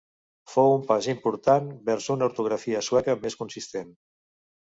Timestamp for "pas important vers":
0.91-2.09